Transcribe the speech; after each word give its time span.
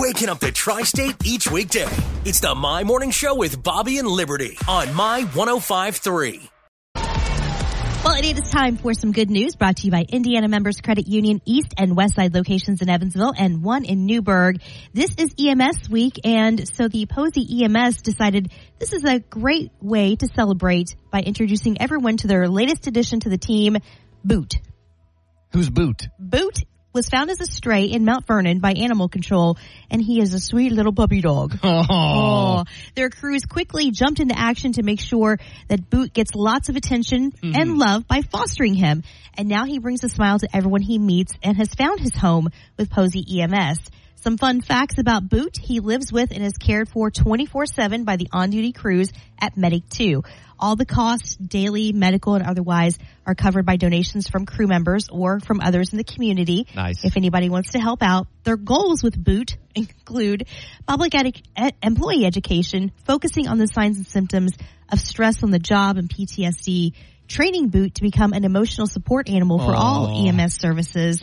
waking 0.00 0.30
up 0.30 0.40
the 0.40 0.50
tri 0.50 0.82
state 0.82 1.14
each 1.26 1.50
weekday. 1.50 1.86
It's 2.24 2.40
the 2.40 2.54
My 2.54 2.84
Morning 2.84 3.10
Show 3.10 3.34
with 3.34 3.62
Bobby 3.62 3.98
and 3.98 4.08
Liberty 4.08 4.56
on 4.66 4.94
My 4.94 5.24
1053. 5.34 6.48
Well, 8.02 8.14
it 8.16 8.24
is 8.24 8.50
time 8.50 8.78
for 8.78 8.94
some 8.94 9.12
good 9.12 9.28
news 9.28 9.56
brought 9.56 9.76
to 9.76 9.84
you 9.84 9.90
by 9.90 10.06
Indiana 10.08 10.48
Members 10.48 10.80
Credit 10.80 11.06
Union 11.06 11.42
East 11.44 11.74
and 11.76 11.94
West 11.94 12.14
Side 12.16 12.32
locations 12.32 12.80
in 12.80 12.88
Evansville 12.88 13.34
and 13.36 13.62
one 13.62 13.84
in 13.84 14.06
Newburgh. 14.06 14.62
This 14.94 15.14
is 15.18 15.34
EMS 15.38 15.90
week 15.90 16.18
and 16.24 16.66
so 16.66 16.88
the 16.88 17.04
Posey 17.04 17.62
EMS 17.62 18.00
decided 18.00 18.50
this 18.78 18.94
is 18.94 19.04
a 19.04 19.18
great 19.18 19.70
way 19.82 20.16
to 20.16 20.26
celebrate 20.28 20.96
by 21.10 21.20
introducing 21.20 21.78
everyone 21.78 22.16
to 22.16 22.26
their 22.26 22.48
latest 22.48 22.86
addition 22.86 23.20
to 23.20 23.28
the 23.28 23.36
team, 23.36 23.76
Boot. 24.24 24.54
Who's 25.52 25.68
Boot? 25.68 26.08
Boot 26.18 26.64
was 26.92 27.08
found 27.08 27.30
as 27.30 27.40
a 27.40 27.46
stray 27.46 27.84
in 27.84 28.04
Mount 28.04 28.26
Vernon 28.26 28.58
by 28.58 28.72
animal 28.72 29.08
control, 29.08 29.56
and 29.90 30.02
he 30.02 30.20
is 30.20 30.34
a 30.34 30.40
sweet 30.40 30.72
little 30.72 30.92
puppy 30.92 31.20
dog. 31.20 31.58
Oh. 31.72 31.84
Oh. 31.90 32.64
Their 32.94 33.10
crews 33.10 33.44
quickly 33.44 33.90
jumped 33.90 34.18
into 34.18 34.36
action 34.36 34.72
to 34.72 34.82
make 34.82 35.00
sure 35.00 35.38
that 35.68 35.88
Boot 35.88 36.12
gets 36.12 36.34
lots 36.34 36.68
of 36.68 36.76
attention 36.76 37.32
mm-hmm. 37.32 37.54
and 37.54 37.78
love 37.78 38.06
by 38.08 38.22
fostering 38.22 38.74
him. 38.74 39.02
And 39.36 39.48
now 39.48 39.64
he 39.64 39.78
brings 39.78 40.02
a 40.02 40.08
smile 40.08 40.38
to 40.40 40.48
everyone 40.54 40.82
he 40.82 40.98
meets 40.98 41.32
and 41.42 41.56
has 41.56 41.72
found 41.74 42.00
his 42.00 42.14
home 42.14 42.48
with 42.76 42.90
Posey 42.90 43.24
EMS. 43.40 43.78
Some 44.22 44.36
fun 44.36 44.60
facts 44.60 44.98
about 44.98 45.26
Boot. 45.30 45.56
He 45.56 45.80
lives 45.80 46.12
with 46.12 46.30
and 46.30 46.44
is 46.44 46.58
cared 46.58 46.90
for 46.90 47.10
24-7 47.10 48.04
by 48.04 48.16
the 48.16 48.28
on-duty 48.30 48.72
crews 48.72 49.10
at 49.40 49.56
Medic 49.56 49.88
2. 49.88 50.22
All 50.58 50.76
the 50.76 50.84
costs, 50.84 51.36
daily, 51.36 51.92
medical, 51.92 52.34
and 52.34 52.44
otherwise, 52.44 52.98
are 53.24 53.34
covered 53.34 53.64
by 53.64 53.76
donations 53.76 54.28
from 54.28 54.44
crew 54.44 54.66
members 54.66 55.08
or 55.10 55.40
from 55.40 55.60
others 55.62 55.92
in 55.92 55.96
the 55.96 56.04
community. 56.04 56.66
Nice. 56.76 57.02
If 57.02 57.16
anybody 57.16 57.48
wants 57.48 57.72
to 57.72 57.78
help 57.80 58.02
out, 58.02 58.26
their 58.44 58.58
goals 58.58 59.02
with 59.02 59.16
Boot 59.16 59.56
include 59.74 60.46
public 60.86 61.12
edu- 61.12 61.72
employee 61.82 62.26
education, 62.26 62.92
focusing 63.06 63.48
on 63.48 63.56
the 63.56 63.68
signs 63.68 63.96
and 63.96 64.06
symptoms 64.06 64.52
of 64.92 65.00
stress 65.00 65.42
on 65.42 65.50
the 65.50 65.58
job 65.58 65.96
and 65.96 66.08
PTSD, 66.08 66.92
training 67.28 67.68
Boot 67.68 67.94
to 67.96 68.02
become 68.02 68.32
an 68.32 68.44
emotional 68.44 68.86
support 68.86 69.28
animal 69.28 69.58
for 69.58 69.74
all. 69.74 70.26
EMS 70.28 70.54
services 70.60 71.22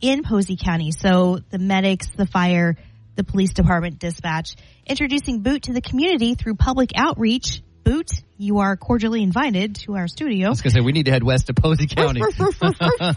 in 0.00 0.22
Posey 0.22 0.56
County. 0.56 0.92
So 0.92 1.40
the 1.50 1.58
medics, 1.58 2.08
the 2.16 2.26
fire, 2.26 2.76
the 3.16 3.24
police 3.24 3.52
department, 3.52 3.98
dispatch, 3.98 4.54
introducing 4.86 5.40
Boot 5.40 5.64
to 5.64 5.72
the 5.72 5.80
community 5.80 6.34
through 6.34 6.54
public 6.54 6.90
outreach. 6.96 7.62
Boot, 7.82 8.10
you 8.36 8.58
are 8.58 8.76
cordially 8.76 9.22
invited 9.22 9.74
to 9.76 9.96
our 9.96 10.06
studio. 10.06 10.46
I 10.46 10.50
was 10.50 10.60
going 10.60 10.70
to 10.72 10.80
say, 10.80 10.84
we 10.84 10.92
need 10.92 11.06
to 11.06 11.10
head 11.12 11.24
west 11.24 11.46
to 11.46 11.54
Posey 11.54 11.86
County. 11.88 12.20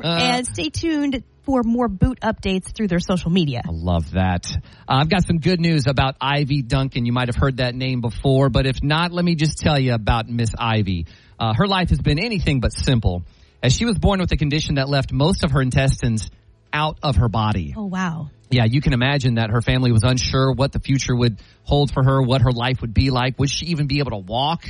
and 0.03 0.47
stay 0.47 0.69
tuned 0.69 1.23
for 1.43 1.63
more 1.63 1.87
Boot 1.87 2.19
updates 2.21 2.73
through 2.73 2.87
their 2.87 2.99
social 2.99 3.31
media. 3.31 3.61
I 3.65 3.71
love 3.71 4.11
that. 4.11 4.45
Uh, 4.87 5.01
I've 5.01 5.09
got 5.09 5.25
some 5.25 5.39
good 5.39 5.59
news 5.59 5.87
about 5.87 6.15
Ivy 6.21 6.61
Duncan. 6.61 7.05
You 7.05 7.13
might 7.13 7.27
have 7.27 7.35
heard 7.35 7.57
that 7.57 7.75
name 7.75 8.01
before, 8.01 8.49
but 8.49 8.65
if 8.65 8.81
not, 8.81 9.11
let 9.11 9.25
me 9.25 9.35
just 9.35 9.57
tell 9.57 9.79
you 9.79 9.93
about 9.93 10.29
Miss 10.29 10.53
Ivy. 10.57 11.05
Uh, 11.39 11.53
her 11.55 11.67
life 11.67 11.89
has 11.89 11.99
been 11.99 12.19
anything 12.19 12.59
but 12.59 12.71
simple, 12.71 13.23
as 13.61 13.73
she 13.73 13.85
was 13.85 13.97
born 13.97 14.19
with 14.19 14.31
a 14.31 14.37
condition 14.37 14.75
that 14.75 14.89
left 14.89 15.11
most 15.11 15.43
of 15.43 15.51
her 15.51 15.61
intestines 15.61 16.29
out 16.71 16.97
of 17.03 17.17
her 17.17 17.29
body. 17.29 17.73
Oh, 17.75 17.85
wow. 17.85 18.29
Yeah, 18.49 18.65
you 18.65 18.81
can 18.81 18.93
imagine 18.93 19.35
that 19.35 19.49
her 19.49 19.61
family 19.61 19.91
was 19.91 20.03
unsure 20.03 20.53
what 20.53 20.71
the 20.71 20.79
future 20.79 21.15
would 21.15 21.39
hold 21.63 21.91
for 21.91 22.03
her, 22.03 22.21
what 22.21 22.41
her 22.41 22.51
life 22.51 22.81
would 22.81 22.93
be 22.93 23.09
like. 23.09 23.39
Would 23.39 23.49
she 23.49 23.67
even 23.67 23.87
be 23.87 23.99
able 23.99 24.11
to 24.11 24.17
walk? 24.17 24.65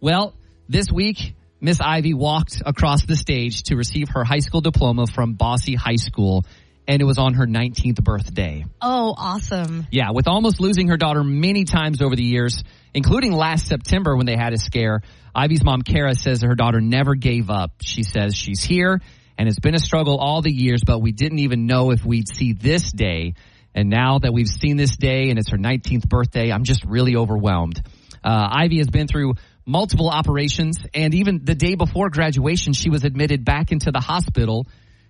Well, 0.00 0.34
this 0.68 0.90
week, 0.92 1.34
Miss 1.60 1.80
Ivy 1.80 2.14
walked 2.14 2.62
across 2.64 3.04
the 3.06 3.16
stage 3.16 3.64
to 3.64 3.76
receive 3.76 4.08
her 4.10 4.24
high 4.24 4.40
school 4.40 4.60
diploma 4.60 5.06
from 5.06 5.34
Bosse 5.34 5.74
High 5.74 5.96
School, 5.96 6.44
and 6.86 7.00
it 7.00 7.04
was 7.04 7.18
on 7.18 7.34
her 7.34 7.46
19th 7.46 8.02
birthday. 8.04 8.64
Oh, 8.80 9.14
awesome. 9.16 9.86
Yeah, 9.90 10.10
with 10.12 10.28
almost 10.28 10.60
losing 10.60 10.88
her 10.88 10.96
daughter 10.96 11.24
many 11.24 11.64
times 11.64 12.02
over 12.02 12.14
the 12.14 12.22
years, 12.22 12.62
including 12.94 13.32
last 13.32 13.66
September 13.66 14.16
when 14.16 14.26
they 14.26 14.36
had 14.36 14.52
a 14.52 14.58
scare, 14.58 15.02
Ivy's 15.34 15.64
mom, 15.64 15.82
Kara, 15.82 16.14
says 16.14 16.42
her 16.42 16.54
daughter 16.54 16.80
never 16.80 17.14
gave 17.14 17.50
up. 17.50 17.72
She 17.82 18.02
says 18.02 18.34
she's 18.34 18.62
here 18.62 19.00
and 19.38 19.48
it's 19.48 19.58
been 19.58 19.74
a 19.74 19.78
struggle 19.78 20.18
all 20.18 20.42
the 20.42 20.52
years, 20.52 20.82
but 20.84 21.00
we 21.00 21.12
didn't 21.12 21.40
even 21.40 21.66
know 21.66 21.90
if 21.90 22.04
we'd 22.04 22.28
see 22.28 22.52
this 22.52 22.90
day. 22.90 23.34
And 23.74 23.90
now 23.90 24.18
that 24.18 24.32
we've 24.32 24.48
seen 24.48 24.76
this 24.76 24.96
day 24.96 25.28
and 25.28 25.38
it's 25.38 25.50
her 25.50 25.58
19th 25.58 26.08
birthday, 26.08 26.50
I'm 26.50 26.64
just 26.64 26.84
really 26.84 27.16
overwhelmed. 27.16 27.82
Uh, 28.24 28.48
Ivy 28.50 28.78
has 28.78 28.88
been 28.88 29.06
through 29.06 29.34
multiple 29.66 30.08
operations 30.08 30.78
and 30.94 31.12
even 31.14 31.40
the 31.44 31.54
day 31.54 31.74
before 31.74 32.08
graduation, 32.08 32.72
she 32.72 32.88
was 32.88 33.04
admitted 33.04 33.44
back 33.44 33.72
into 33.72 33.90
the 33.90 34.00
hospital, 34.00 34.66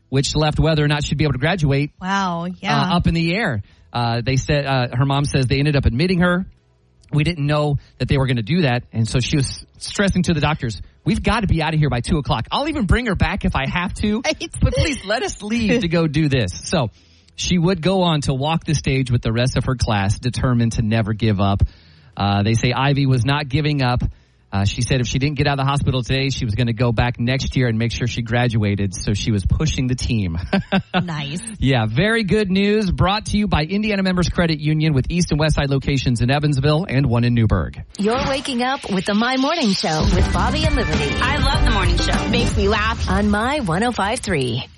which 0.08 0.34
left 0.34 0.58
whether 0.58 0.82
or 0.82 0.88
not 0.88 1.04
she'd 1.04 1.18
be 1.18 1.24
able 1.24 1.34
to 1.34 1.38
graduate 1.38 1.92
Wow. 2.00 2.46
Yeah. 2.46 2.80
uh, 2.90 2.96
up 2.96 3.06
in 3.06 3.14
the 3.14 3.34
air. 3.34 3.62
Uh, 3.92 4.20
they 4.24 4.36
said 4.36 4.66
uh, 4.66 4.88
her 4.96 5.04
mom 5.04 5.24
says 5.24 5.46
they 5.46 5.58
ended 5.58 5.76
up 5.76 5.84
admitting 5.84 6.20
her. 6.20 6.46
We 7.12 7.22
didn't 7.22 7.46
know 7.46 7.76
that 7.98 8.08
they 8.08 8.18
were 8.18 8.26
going 8.26 8.36
to 8.38 8.42
do 8.42 8.62
that, 8.62 8.82
and 8.92 9.08
so 9.08 9.20
she 9.20 9.36
was 9.36 9.64
stressing 9.78 10.24
to 10.24 10.34
the 10.34 10.40
doctors, 10.40 10.82
"We've 11.04 11.22
got 11.22 11.40
to 11.40 11.46
be 11.46 11.62
out 11.62 11.72
of 11.72 11.78
here 11.78 11.88
by 11.88 12.00
two 12.00 12.18
o'clock. 12.18 12.46
I'll 12.50 12.66
even 12.68 12.86
bring 12.86 13.06
her 13.06 13.14
back 13.14 13.44
if 13.44 13.54
I 13.54 13.68
have 13.68 13.94
to, 13.94 14.20
Right. 14.24 14.50
but 14.60 14.74
please 14.74 15.04
let 15.04 15.22
us 15.22 15.40
leave 15.40 15.82
to 15.82 15.88
go 15.88 16.08
do 16.08 16.28
this." 16.28 16.50
So 16.64 16.90
she 17.36 17.58
would 17.58 17.80
go 17.80 18.02
on 18.02 18.22
to 18.22 18.34
walk 18.34 18.64
the 18.64 18.74
stage 18.74 19.10
with 19.12 19.22
the 19.22 19.32
rest 19.32 19.56
of 19.56 19.64
her 19.66 19.76
class, 19.76 20.18
determined 20.18 20.72
to 20.72 20.82
never 20.82 21.12
give 21.12 21.38
up. 21.40 21.62
Uh, 22.16 22.42
they 22.42 22.54
say 22.54 22.72
Ivy 22.72 23.06
was 23.06 23.24
not 23.24 23.48
giving 23.48 23.82
up. 23.82 24.02
Uh, 24.56 24.64
she 24.64 24.80
said 24.80 25.02
if 25.02 25.06
she 25.06 25.18
didn't 25.18 25.36
get 25.36 25.46
out 25.46 25.58
of 25.58 25.64
the 25.66 25.70
hospital 25.70 26.02
today, 26.02 26.30
she 26.30 26.46
was 26.46 26.54
going 26.54 26.68
to 26.68 26.72
go 26.72 26.90
back 26.90 27.20
next 27.20 27.56
year 27.56 27.68
and 27.68 27.78
make 27.78 27.92
sure 27.92 28.06
she 28.06 28.22
graduated. 28.22 28.94
So 28.94 29.12
she 29.12 29.30
was 29.30 29.44
pushing 29.44 29.86
the 29.86 29.94
team. 29.94 30.38
nice. 30.94 31.42
Yeah, 31.58 31.84
very 31.84 32.24
good 32.24 32.50
news 32.50 32.90
brought 32.90 33.26
to 33.26 33.36
you 33.36 33.48
by 33.48 33.64
Indiana 33.64 34.02
Members 34.02 34.30
Credit 34.30 34.58
Union 34.58 34.94
with 34.94 35.10
East 35.10 35.30
and 35.30 35.38
West 35.38 35.56
Side 35.56 35.68
locations 35.68 36.22
in 36.22 36.30
Evansville 36.30 36.86
and 36.88 37.04
one 37.04 37.24
in 37.24 37.34
Newburgh. 37.34 37.82
You're 37.98 38.26
waking 38.28 38.62
up 38.62 38.90
with 38.90 39.04
the 39.04 39.14
My 39.14 39.36
Morning 39.36 39.72
Show 39.72 40.00
with 40.14 40.32
Bobby 40.32 40.64
and 40.64 40.74
Liberty 40.74 41.10
I 41.20 41.36
love 41.36 41.64
the 41.64 41.70
morning 41.72 41.98
show. 41.98 42.28
makes 42.30 42.56
me 42.56 42.68
laugh 42.68 43.10
on 43.10 43.28
My 43.28 43.60
1053. 43.60 44.68